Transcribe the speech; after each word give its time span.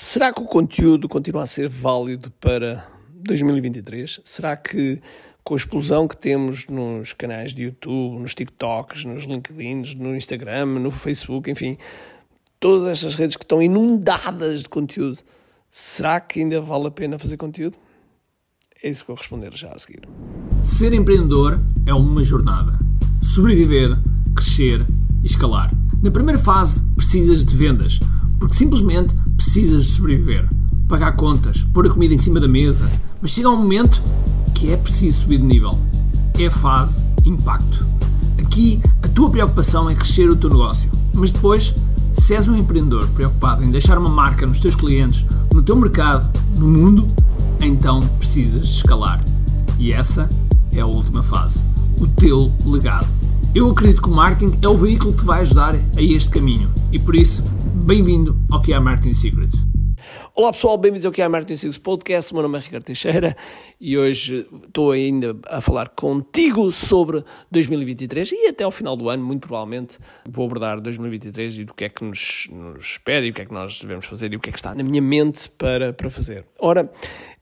Será 0.00 0.32
que 0.32 0.40
o 0.40 0.44
conteúdo 0.44 1.08
continua 1.08 1.42
a 1.42 1.46
ser 1.46 1.68
válido 1.68 2.30
para 2.40 2.86
2023? 3.14 4.20
Será 4.24 4.56
que 4.56 5.02
com 5.42 5.54
a 5.54 5.56
explosão 5.56 6.06
que 6.06 6.16
temos 6.16 6.68
nos 6.68 7.12
canais 7.12 7.52
de 7.52 7.64
YouTube, 7.64 8.20
nos 8.20 8.32
TikToks, 8.32 9.04
nos 9.04 9.24
LinkedIn, 9.24 9.96
no 9.96 10.14
Instagram, 10.14 10.66
no 10.66 10.92
Facebook, 10.92 11.50
enfim, 11.50 11.76
todas 12.60 12.86
estas 12.86 13.16
redes 13.16 13.34
que 13.34 13.42
estão 13.42 13.60
inundadas 13.60 14.62
de 14.62 14.68
conteúdo, 14.68 15.18
será 15.72 16.20
que 16.20 16.42
ainda 16.42 16.60
vale 16.60 16.86
a 16.86 16.92
pena 16.92 17.18
fazer 17.18 17.36
conteúdo? 17.36 17.76
É 18.80 18.88
isso 18.88 19.02
que 19.02 19.08
vou 19.08 19.16
responder 19.16 19.52
já 19.56 19.70
a 19.70 19.78
seguir. 19.80 20.08
Ser 20.62 20.92
empreendedor 20.92 21.60
é 21.88 21.92
uma 21.92 22.22
jornada. 22.22 22.78
Sobreviver, 23.20 23.98
crescer 24.36 24.80
e 25.24 25.26
escalar. 25.26 25.72
Na 26.00 26.12
primeira 26.12 26.38
fase, 26.38 26.84
precisas 26.94 27.44
de 27.44 27.56
vendas 27.56 27.98
porque 28.38 28.54
simplesmente 28.54 29.14
precisas 29.48 29.86
de 29.86 29.92
sobreviver, 29.92 30.46
pagar 30.86 31.12
contas, 31.12 31.66
pôr 31.72 31.86
a 31.86 31.90
comida 31.90 32.12
em 32.12 32.18
cima 32.18 32.38
da 32.38 32.46
mesa, 32.46 32.86
mas 33.18 33.30
chega 33.30 33.48
um 33.48 33.56
momento 33.56 34.02
que 34.54 34.70
é 34.70 34.76
preciso 34.76 35.20
subir 35.20 35.38
de 35.38 35.44
nível. 35.44 35.70
É 36.38 36.48
a 36.48 36.50
fase 36.50 37.02
impacto. 37.24 37.86
Aqui 38.38 38.78
a 39.02 39.08
tua 39.08 39.30
preocupação 39.30 39.88
é 39.88 39.94
crescer 39.94 40.28
o 40.28 40.36
teu 40.36 40.50
negócio, 40.50 40.90
mas 41.14 41.30
depois, 41.30 41.74
se 42.12 42.34
és 42.34 42.46
um 42.46 42.54
empreendedor 42.54 43.08
preocupado 43.14 43.64
em 43.64 43.70
deixar 43.70 43.96
uma 43.96 44.10
marca 44.10 44.46
nos 44.46 44.60
teus 44.60 44.74
clientes, 44.74 45.24
no 45.54 45.62
teu 45.62 45.76
mercado, 45.76 46.28
no 46.58 46.68
mundo, 46.68 47.06
então 47.58 48.02
precisas 48.18 48.64
escalar. 48.64 49.24
E 49.78 49.94
essa 49.94 50.28
é 50.74 50.80
a 50.80 50.86
última 50.86 51.22
fase, 51.22 51.64
o 51.98 52.06
teu 52.06 52.52
legado. 52.66 53.08
Eu 53.54 53.70
acredito 53.70 54.02
que 54.02 54.10
o 54.10 54.14
marketing 54.14 54.58
é 54.60 54.68
o 54.68 54.76
veículo 54.76 55.10
que 55.10 55.20
te 55.20 55.24
vai 55.24 55.40
ajudar 55.40 55.74
a 55.74 56.02
este 56.02 56.28
caminho 56.28 56.68
e 56.92 56.98
por 56.98 57.16
isso 57.16 57.42
Bem-vindo 57.88 58.38
ao 58.52 58.60
que 58.60 58.74
é 58.74 58.78
Marketing 58.78 59.14
Secrets. 59.14 59.66
Olá 60.36 60.52
pessoal, 60.52 60.76
bem-vindos 60.76 61.06
ao 61.06 61.10
que 61.10 61.22
é 61.22 61.26
Marketing 61.26 61.56
Secrets 61.56 61.78
Podcast. 61.78 62.34
Meu 62.34 62.42
nome 62.42 62.58
é 62.58 62.60
Ricardo 62.60 62.84
Teixeira 62.84 63.34
e 63.80 63.96
hoje 63.96 64.46
estou 64.62 64.92
ainda 64.92 65.34
a 65.48 65.62
falar 65.62 65.88
contigo 65.88 66.70
sobre 66.70 67.24
2023 67.50 68.32
e 68.32 68.48
até 68.48 68.62
ao 68.62 68.70
final 68.70 68.94
do 68.94 69.08
ano, 69.08 69.24
muito 69.24 69.48
provavelmente, 69.48 69.96
vou 70.28 70.44
abordar 70.44 70.82
2023 70.82 71.60
e 71.60 71.64
do 71.64 71.72
que 71.72 71.86
é 71.86 71.88
que 71.88 72.04
nos, 72.04 72.46
nos 72.52 72.84
espera 72.84 73.24
e 73.24 73.30
o 73.30 73.32
que 73.32 73.40
é 73.40 73.46
que 73.46 73.54
nós 73.54 73.80
devemos 73.80 74.04
fazer 74.04 74.34
e 74.34 74.36
o 74.36 74.40
que 74.40 74.50
é 74.50 74.52
que 74.52 74.58
está 74.58 74.74
na 74.74 74.82
minha 74.82 75.00
mente 75.00 75.48
para, 75.52 75.90
para 75.90 76.10
fazer. 76.10 76.44
Ora, 76.58 76.92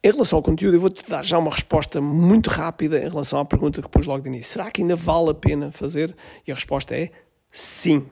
em 0.00 0.12
relação 0.12 0.36
ao 0.36 0.44
conteúdo, 0.44 0.76
eu 0.76 0.80
vou-te 0.80 1.10
dar 1.10 1.24
já 1.24 1.38
uma 1.38 1.50
resposta 1.50 2.00
muito 2.00 2.50
rápida 2.50 3.04
em 3.04 3.08
relação 3.08 3.40
à 3.40 3.44
pergunta 3.44 3.82
que 3.82 3.88
pus 3.88 4.06
logo 4.06 4.22
de 4.22 4.28
início. 4.28 4.52
Será 4.52 4.70
que 4.70 4.80
ainda 4.80 4.94
vale 4.94 5.30
a 5.30 5.34
pena 5.34 5.72
fazer? 5.72 6.14
E 6.46 6.52
a 6.52 6.54
resposta 6.54 6.94
é 6.94 7.10
sim. 7.50 8.06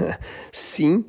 sim, 0.52 1.06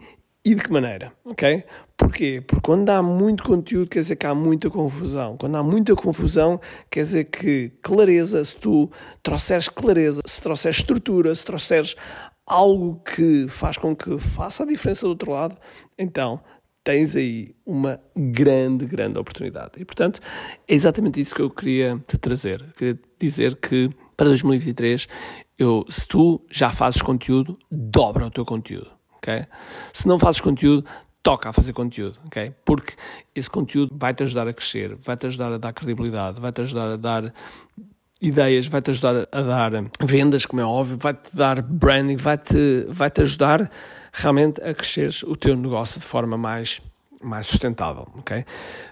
e 0.50 0.56
de 0.56 0.64
que 0.64 0.72
maneira, 0.72 1.14
ok? 1.24 1.64
Porquê? 1.96 2.42
Porque 2.42 2.62
quando 2.64 2.90
há 2.90 3.04
muito 3.04 3.44
conteúdo 3.44 3.88
quer 3.88 4.00
dizer 4.00 4.16
que 4.16 4.26
há 4.26 4.34
muita 4.34 4.68
confusão. 4.68 5.38
Quando 5.38 5.56
há 5.58 5.62
muita 5.62 5.94
confusão 5.96 6.60
quer 6.90 7.04
dizer 7.04 7.26
que 7.26 7.72
clareza, 7.84 8.44
se 8.44 8.58
tu 8.58 8.90
trouxeres 9.22 9.70
clareza, 9.70 10.22
se 10.26 10.42
trouxeres 10.42 10.78
estrutura, 10.78 11.36
se 11.36 11.46
trouxeres 11.46 11.96
algo 12.48 13.00
que 13.02 13.48
faz 13.48 13.78
com 13.78 13.96
que 13.96 14.18
faça 14.18 14.64
a 14.64 14.66
diferença 14.66 15.02
do 15.02 15.10
outro 15.10 15.32
lado, 15.32 15.56
então 15.96 16.42
tens 16.84 17.16
aí 17.16 17.54
uma 17.64 18.00
grande, 18.18 18.88
grande 18.88 19.20
oportunidade. 19.20 19.74
E 19.78 19.86
portanto, 19.86 20.20
é 20.68 20.74
exatamente 20.74 21.22
isso 21.22 21.36
que 21.36 21.44
eu 21.44 21.52
queria 21.52 22.04
te 22.08 22.18
trazer. 22.18 22.74
Queria 22.76 23.00
dizer 23.20 23.56
que 23.56 23.88
para 24.18 24.30
2023, 24.30 25.08
eu, 25.60 25.86
se 25.92 26.08
tu 26.08 26.44
já 26.50 26.72
fazes 26.72 27.04
conteúdo, 27.04 27.56
dobra 27.70 28.26
o 28.26 28.32
teu 28.32 28.44
conteúdo 28.44 28.99
ok? 29.20 29.46
Se 29.94 30.08
não 30.08 30.18
fazes 30.18 30.42
conteúdo, 30.42 30.86
toca 31.22 31.50
a 31.50 31.54
fazer 31.54 31.74
conteúdo, 31.74 32.18
ok? 32.26 32.54
Porque 32.66 32.94
esse 33.36 33.50
conteúdo 33.50 33.96
vai-te 33.96 34.24
ajudar 34.24 34.48
a 34.48 34.54
crescer, 34.54 34.96
vai-te 34.96 35.28
ajudar 35.28 35.54
a 35.54 35.58
dar 35.58 35.74
credibilidade, 35.74 36.40
vai-te 36.40 36.62
ajudar 36.62 36.94
a 36.94 36.96
dar 36.96 37.34
ideias, 38.22 38.68
vai-te 38.68 38.92
ajudar 38.92 39.28
a 39.32 39.42
dar 39.42 39.72
vendas, 40.02 40.46
como 40.46 40.62
é 40.62 40.66
óbvio, 40.66 40.98
vai-te 40.98 41.36
dar 41.36 41.62
branding, 41.62 42.18
vai-te 42.18 42.86
vai 42.90 43.10
-te 43.10 43.22
ajudar 43.22 43.70
realmente 44.12 44.62
a 44.62 44.74
crescer 44.74 45.10
o 45.26 45.36
teu 45.36 45.56
negócio 45.56 46.00
de 46.00 46.06
forma 46.06 46.38
mais, 46.38 46.82
mais 47.22 47.48
sustentável, 47.48 48.08
ok? 48.18 48.44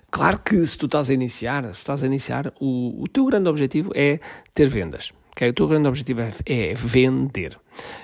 Claro 0.10 0.40
que 0.40 0.66
se 0.66 0.78
tu 0.78 0.86
estás 0.86 1.10
a 1.10 1.14
iniciar, 1.14 1.64
se 1.66 1.72
estás 1.72 2.04
a 2.04 2.06
iniciar, 2.06 2.54
o, 2.60 3.04
o 3.04 3.08
teu 3.08 3.26
grande 3.26 3.50
objetivo 3.50 3.92
é 3.96 4.20
ter 4.54 4.68
vendas, 4.68 5.12
ok? 5.32 5.50
O 5.50 5.54
teu 5.54 5.68
grande 5.68 5.88
objetivo 5.88 6.22
é, 6.22 6.32
é 6.46 6.74
vender, 6.74 7.58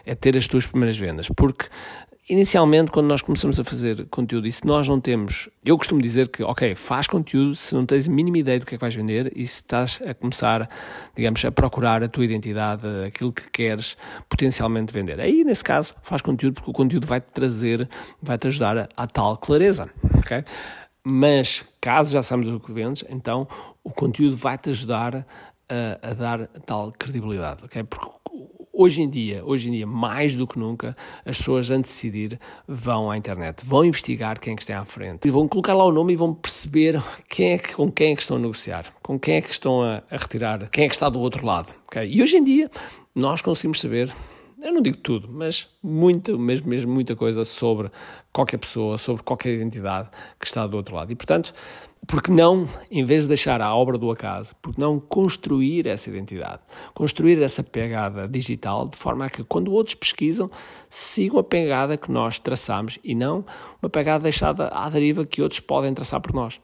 é 0.05 0.15
ter 0.15 0.35
as 0.35 0.47
tuas 0.47 0.65
primeiras 0.65 0.97
vendas, 0.97 1.29
porque 1.29 1.67
Inicialmente, 2.29 2.89
quando 2.89 3.07
nós 3.07 3.21
começamos 3.21 3.59
a 3.59 3.65
fazer 3.65 4.05
conteúdo, 4.05 4.47
e 4.47 4.51
se 4.51 4.65
nós 4.65 4.87
não 4.87 4.97
temos. 4.97 5.49
Eu 5.65 5.77
costumo 5.77 6.01
dizer 6.01 6.29
que, 6.29 6.41
ok, 6.41 6.73
faz 6.73 7.05
conteúdo 7.05 7.53
se 7.53 7.75
não 7.75 7.85
tens 7.85 8.07
a 8.07 8.11
mínima 8.11 8.37
ideia 8.37 8.61
do 8.61 8.65
que 8.65 8.75
é 8.75 8.77
que 8.77 8.81
vais 8.81 8.95
vender 8.95 9.29
e 9.35 9.45
se 9.45 9.55
estás 9.55 10.01
a 10.07 10.13
começar, 10.13 10.69
digamos, 11.13 11.43
a 11.43 11.51
procurar 11.51 12.01
a 12.01 12.07
tua 12.07 12.23
identidade, 12.23 12.87
aquilo 13.05 13.33
que 13.33 13.49
queres 13.51 13.97
potencialmente 14.29 14.93
vender. 14.93 15.19
Aí, 15.19 15.43
nesse 15.43 15.65
caso, 15.65 15.95
faz 16.01 16.21
conteúdo 16.21 16.53
porque 16.53 16.69
o 16.69 16.73
conteúdo 16.73 17.05
vai-te 17.05 17.27
trazer, 17.33 17.89
vai-te 18.21 18.47
ajudar 18.47 18.77
a, 18.77 18.89
a 18.95 19.05
tal 19.05 19.35
clareza, 19.35 19.89
ok? 20.17 20.45
Mas, 21.05 21.65
caso 21.81 22.13
já 22.13 22.23
sabemos 22.23 22.55
o 22.55 22.59
que 22.61 22.71
vendes, 22.71 23.03
então 23.09 23.45
o 23.83 23.89
conteúdo 23.89 24.37
vai-te 24.37 24.69
ajudar 24.69 25.27
a, 25.67 26.09
a 26.09 26.13
dar 26.13 26.47
tal 26.65 26.93
credibilidade, 26.93 27.65
ok? 27.65 27.83
Porque 27.83 28.07
hoje 28.73 29.03
em 29.03 29.09
dia, 29.09 29.43
hoje 29.45 29.69
em 29.69 29.71
dia, 29.71 29.85
mais 29.85 30.35
do 30.35 30.47
que 30.47 30.57
nunca, 30.57 30.97
as 31.23 31.37
pessoas, 31.37 31.69
antes 31.69 31.91
de 31.91 32.09
decidir, 32.09 32.39
vão 32.67 33.11
à 33.11 33.15
internet, 33.15 33.63
vão 33.63 33.85
investigar 33.85 34.39
quem 34.39 34.53
é 34.53 34.55
que 34.55 34.63
está 34.63 34.79
à 34.79 34.83
frente, 34.83 35.27
e 35.27 35.31
vão 35.31 35.47
colocar 35.47 35.75
lá 35.75 35.85
o 35.85 35.91
nome 35.91 36.13
e 36.13 36.15
vão 36.15 36.33
perceber 36.33 37.01
quem 37.29 37.51
é 37.51 37.57
que, 37.59 37.75
com 37.75 37.91
quem 37.91 38.13
é 38.13 38.15
que 38.15 38.21
estão 38.21 38.37
a 38.37 38.39
negociar, 38.39 38.91
com 39.03 39.19
quem 39.19 39.35
é 39.35 39.41
que 39.41 39.51
estão 39.51 39.83
a, 39.83 40.01
a 40.09 40.17
retirar, 40.17 40.67
quem 40.71 40.85
é 40.85 40.87
que 40.87 40.95
está 40.95 41.07
do 41.07 41.19
outro 41.19 41.45
lado. 41.45 41.73
Okay? 41.85 42.09
E 42.09 42.23
hoje 42.23 42.37
em 42.37 42.43
dia, 42.43 42.71
nós 43.13 43.41
conseguimos 43.41 43.79
saber 43.79 44.11
eu 44.63 44.73
não 44.73 44.81
digo 44.81 44.97
tudo, 44.97 45.27
mas 45.29 45.69
muita, 45.83 46.37
mesmo, 46.37 46.69
mesmo 46.69 46.93
muita 46.93 47.15
coisa 47.17 47.43
sobre 47.43 47.91
qualquer 48.31 48.57
pessoa, 48.57 48.97
sobre 48.97 49.21
qualquer 49.21 49.53
identidade 49.53 50.09
que 50.39 50.47
está 50.47 50.65
do 50.65 50.77
outro 50.77 50.95
lado. 50.95 51.11
E, 51.11 51.15
portanto, 51.15 51.53
porque 52.07 52.31
não, 52.31 52.67
em 52.89 53.03
vez 53.03 53.23
de 53.23 53.27
deixar 53.29 53.61
a 53.61 53.75
obra 53.75 53.97
do 53.97 54.09
acaso, 54.09 54.55
porque 54.61 54.79
não 54.79 54.99
construir 54.99 55.85
essa 55.85 56.09
identidade, 56.09 56.61
construir 56.93 57.41
essa 57.41 57.61
pegada 57.61 58.27
digital, 58.27 58.87
de 58.87 58.97
forma 58.97 59.25
a 59.25 59.29
que 59.29 59.43
quando 59.43 59.71
outros 59.71 59.95
pesquisam, 59.95 60.49
sigam 60.89 61.39
a 61.39 61.43
pegada 61.43 61.97
que 61.97 62.11
nós 62.11 62.39
traçamos 62.39 62.97
e 63.03 63.13
não 63.13 63.45
uma 63.81 63.89
pegada 63.89 64.23
deixada 64.23 64.67
à 64.67 64.89
deriva 64.89 65.25
que 65.25 65.41
outros 65.41 65.59
podem 65.59 65.93
traçar 65.93 66.21
por 66.21 66.33
nós. 66.33 66.59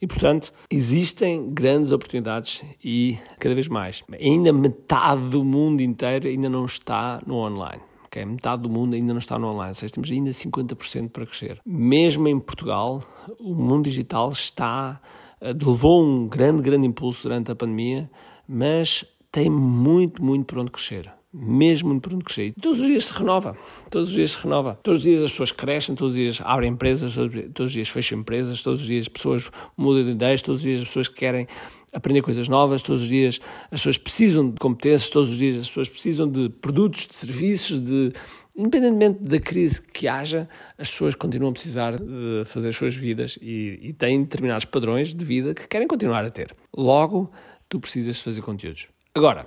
E, 0.00 0.06
portanto, 0.06 0.52
existem 0.70 1.50
grandes 1.52 1.92
oportunidades 1.92 2.64
e, 2.82 3.18
cada 3.38 3.54
vez 3.54 3.68
mais, 3.68 4.02
ainda 4.20 4.52
metade 4.52 5.30
do 5.30 5.44
mundo 5.44 5.80
inteiro 5.80 6.28
ainda 6.28 6.48
não 6.48 6.64
está 6.64 7.20
no 7.26 7.36
online. 7.36 7.80
Okay? 8.06 8.24
Metade 8.24 8.62
do 8.62 8.70
mundo 8.70 8.94
ainda 8.94 9.12
não 9.12 9.18
está 9.18 9.38
no 9.38 9.48
online, 9.48 9.70
ou 9.70 9.74
seja, 9.74 9.94
temos 9.94 10.10
ainda 10.10 10.30
50% 10.30 11.10
para 11.10 11.26
crescer. 11.26 11.60
Mesmo 11.64 12.28
em 12.28 12.38
Portugal, 12.38 13.02
o 13.40 13.54
mundo 13.54 13.84
digital 13.84 14.30
está, 14.30 15.00
eh, 15.40 15.52
levou 15.52 16.04
um 16.04 16.28
grande, 16.28 16.62
grande 16.62 16.86
impulso 16.86 17.24
durante 17.24 17.50
a 17.50 17.54
pandemia, 17.54 18.10
mas 18.46 19.04
tem 19.32 19.50
muito, 19.50 20.22
muito 20.22 20.44
para 20.44 20.60
onde 20.60 20.70
crescer 20.70 21.12
mesmo 21.34 21.88
muito 21.88 22.02
por 22.02 22.14
onde 22.14 22.24
crescer. 22.24 22.54
Todos 22.60 22.78
os 22.78 22.86
dias 22.86 23.06
se 23.06 23.12
renova, 23.12 23.56
todos 23.90 24.10
os 24.10 24.14
dias 24.14 24.30
se 24.30 24.38
renova. 24.38 24.78
Todos 24.82 24.98
os 24.98 25.04
dias 25.04 25.22
as 25.24 25.30
pessoas 25.32 25.50
crescem, 25.50 25.96
todos 25.96 26.14
os 26.14 26.20
dias 26.20 26.40
abrem 26.44 26.70
empresas, 26.70 27.14
todos 27.14 27.70
os 27.70 27.72
dias 27.72 27.88
fecham 27.88 28.20
empresas, 28.20 28.62
todos 28.62 28.82
os 28.82 28.86
dias 28.86 29.06
as 29.06 29.08
pessoas 29.08 29.50
mudam 29.76 30.04
de 30.04 30.12
ideias, 30.12 30.40
todos 30.42 30.60
os 30.60 30.64
dias 30.64 30.82
as 30.82 30.86
pessoas 30.86 31.08
querem 31.08 31.48
aprender 31.92 32.22
coisas 32.22 32.48
novas, 32.48 32.82
todos 32.82 33.02
os 33.02 33.08
dias 33.08 33.40
as 33.64 33.80
pessoas 33.80 33.98
precisam 33.98 34.50
de 34.50 34.56
competências, 34.58 35.10
todos 35.10 35.30
os 35.30 35.38
dias 35.38 35.56
as 35.56 35.68
pessoas 35.68 35.88
precisam 35.88 36.30
de 36.30 36.48
produtos, 36.48 37.08
de 37.08 37.16
serviços, 37.16 37.80
de 37.80 38.12
independentemente 38.56 39.20
da 39.20 39.40
crise 39.40 39.82
que 39.82 40.06
haja, 40.06 40.48
as 40.78 40.88
pessoas 40.88 41.16
continuam 41.16 41.50
a 41.50 41.52
precisar 41.52 41.96
de 41.96 42.44
fazer 42.44 42.68
as 42.68 42.76
suas 42.76 42.94
vidas 42.94 43.36
e, 43.42 43.80
e 43.82 43.92
têm 43.92 44.22
determinados 44.22 44.64
padrões 44.64 45.12
de 45.12 45.24
vida 45.24 45.52
que 45.52 45.66
querem 45.66 45.88
continuar 45.88 46.24
a 46.24 46.30
ter. 46.30 46.54
Logo, 46.76 47.32
tu 47.68 47.80
precisas 47.80 48.20
fazer 48.20 48.42
conteúdos. 48.42 48.86
Agora, 49.16 49.46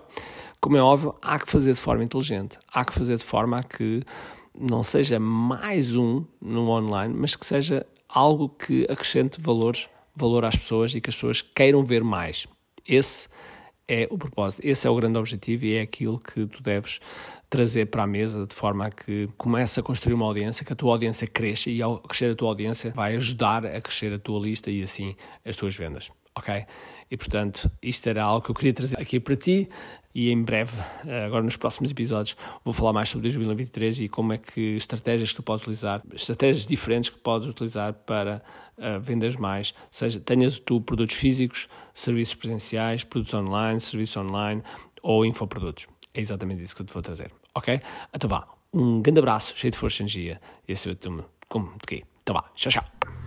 como 0.62 0.78
é 0.78 0.82
óbvio, 0.82 1.14
há 1.22 1.38
que 1.38 1.52
fazer 1.52 1.74
de 1.74 1.80
forma 1.82 2.02
inteligente, 2.02 2.58
há 2.72 2.86
que 2.86 2.94
fazer 2.94 3.18
de 3.18 3.26
forma 3.26 3.60
a 3.60 3.64
que 3.64 4.02
não 4.58 4.82
seja 4.82 5.20
mais 5.20 5.94
um 5.94 6.24
no 6.42 6.70
online, 6.70 7.14
mas 7.14 7.36
que 7.36 7.46
seja 7.46 7.86
algo 8.08 8.48
que 8.48 8.88
acrescente 8.90 9.42
valores, 9.42 9.90
valor 10.16 10.46
às 10.46 10.56
pessoas 10.56 10.96
e 10.96 11.02
que 11.02 11.10
as 11.10 11.16
pessoas 11.16 11.42
queiram 11.42 11.84
ver 11.84 12.02
mais. 12.02 12.48
Esse 12.88 13.28
é 13.90 14.08
o 14.10 14.18
propósito, 14.18 14.66
esse 14.66 14.88
é 14.88 14.90
o 14.90 14.96
grande 14.96 15.18
objetivo 15.18 15.66
e 15.66 15.76
é 15.76 15.82
aquilo 15.82 16.18
que 16.18 16.46
tu 16.46 16.64
deves 16.64 17.02
trazer 17.50 17.88
para 17.88 18.04
a 18.04 18.08
mesa 18.08 18.48
de 18.48 18.56
forma 18.56 18.86
a 18.86 18.90
que 18.90 19.28
comece 19.38 19.82
a 19.82 19.84
construir 19.84 20.14
uma 20.14 20.28
audiência, 20.28 20.64
que 20.64 20.72
a 20.72 20.78
tua 20.78 20.94
audiência 20.94 21.28
cresça 21.28 21.70
e 21.70 21.82
ao 21.82 22.00
crescer 22.00 22.32
a 22.32 22.36
tua 22.36 22.48
audiência 22.48 22.92
vai 22.92 23.18
ajudar 23.18 23.66
a 23.66 23.82
crescer 23.82 24.14
a 24.14 24.20
tua 24.20 24.40
lista 24.40 24.72
e 24.72 24.82
assim 24.82 25.14
as 25.44 25.58
tuas 25.58 25.76
vendas. 25.76 26.10
Ok? 26.38 26.66
E 27.10 27.18
portanto, 27.18 27.72
isto 27.82 28.08
era 28.08 28.24
algo 28.24 28.46
que 28.46 28.52
eu 28.52 28.56
queria 28.56 28.74
trazer 28.74 29.00
aqui 29.00 29.20
para 29.20 29.36
ti 29.36 29.68
e 30.14 30.32
em 30.32 30.42
breve, 30.42 30.72
eh, 31.06 31.26
agora 31.26 31.44
nos 31.44 31.56
próximos 31.56 31.92
episódios, 31.92 32.36
vou 32.64 32.74
falar 32.74 32.92
mais 32.92 33.10
sobre 33.10 33.30
2023 33.30 34.02
e 34.02 34.10
como 34.10 34.34
é 34.34 34.38
que 34.38 34.76
estratégias 34.76 35.30
que 35.30 35.36
tu 35.36 35.44
podes 35.44 35.64
utilizar, 35.64 36.02
estratégias 36.14 36.66
diferentes 36.66 37.10
que 37.10 37.18
podes 37.20 37.48
utilizar 37.48 37.94
para 37.94 38.42
uh, 38.78 39.00
vendas 39.00 39.36
mais, 39.36 39.74
seja 39.92 40.20
tenhas 40.20 40.60
tu 40.60 40.82
produtos 40.82 41.16
físicos, 41.16 41.68
serviços 41.94 42.36
presenciais, 42.36 43.04
produtos 43.04 43.34
online, 43.34 43.80
serviços 43.80 44.18
online 44.18 44.64
ou 45.04 45.26
infoprodutos. 45.26 45.88
É 46.14 46.20
exatamente 46.20 46.64
isso 46.64 46.76
que 46.76 46.82
eu 46.82 46.86
te 46.86 46.94
vou 46.94 47.04
trazer, 47.04 47.32
ok? 47.54 47.80
Então 48.14 48.30
vá, 48.30 48.48
um 48.74 49.02
grande 49.02 49.20
abraço, 49.20 49.54
cheio 49.56 49.72
de 49.72 49.78
força 49.78 50.02
e 50.02 50.04
energia 50.04 50.42
e 50.68 50.74
acima 50.74 50.96
de 50.96 51.00
tudo, 51.00 51.26
como 51.48 51.72
de 51.74 51.86
quê? 51.88 52.04
Então 52.24 52.34
vá, 52.34 52.44
tchau, 52.56 52.72
tchau. 52.72 52.97